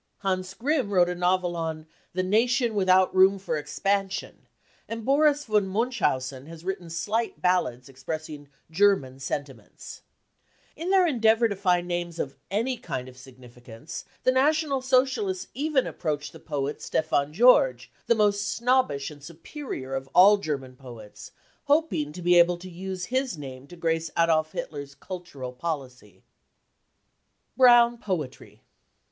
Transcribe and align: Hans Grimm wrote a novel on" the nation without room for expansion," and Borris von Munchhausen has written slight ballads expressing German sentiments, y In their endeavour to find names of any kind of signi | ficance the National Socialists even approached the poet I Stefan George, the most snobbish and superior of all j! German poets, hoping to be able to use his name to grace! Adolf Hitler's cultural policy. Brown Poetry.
Hans 0.21 0.51
Grimm 0.55 0.91
wrote 0.91 1.09
a 1.09 1.13
novel 1.13 1.55
on" 1.55 1.85
the 2.15 2.23
nation 2.23 2.73
without 2.73 3.13
room 3.15 3.37
for 3.37 3.55
expansion," 3.55 4.47
and 4.87 5.05
Borris 5.05 5.45
von 5.45 5.67
Munchhausen 5.67 6.47
has 6.47 6.63
written 6.65 6.89
slight 6.89 7.39
ballads 7.39 7.87
expressing 7.87 8.49
German 8.71 9.19
sentiments, 9.19 10.01
y 10.75 10.81
In 10.81 10.89
their 10.89 11.05
endeavour 11.05 11.47
to 11.47 11.55
find 11.55 11.87
names 11.87 12.17
of 12.17 12.35
any 12.49 12.77
kind 12.77 13.07
of 13.09 13.15
signi 13.15 13.47
| 13.49 13.49
ficance 13.51 14.03
the 14.23 14.31
National 14.31 14.81
Socialists 14.81 15.49
even 15.53 15.85
approached 15.85 16.33
the 16.33 16.39
poet 16.39 16.77
I 16.77 16.79
Stefan 16.79 17.31
George, 17.31 17.91
the 18.07 18.15
most 18.15 18.49
snobbish 18.55 19.11
and 19.11 19.23
superior 19.23 19.93
of 19.93 20.09
all 20.15 20.37
j! 20.37 20.45
German 20.47 20.77
poets, 20.77 21.31
hoping 21.65 22.11
to 22.13 22.23
be 22.23 22.39
able 22.39 22.57
to 22.57 22.69
use 22.71 23.05
his 23.13 23.37
name 23.37 23.67
to 23.67 23.75
grace! 23.75 24.09
Adolf 24.17 24.53
Hitler's 24.53 24.95
cultural 24.95 25.53
policy. 25.53 26.23
Brown 27.55 27.99
Poetry. 27.99 28.63